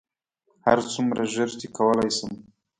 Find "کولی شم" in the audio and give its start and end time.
1.77-2.31